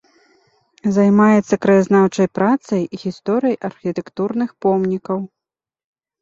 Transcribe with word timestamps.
Займаецца 0.95 1.55
краязнаўчай 1.65 2.27
працай, 2.37 2.81
гісторыяй 3.03 3.57
архітэктурных 3.71 4.49
помнікаў. 4.67 5.17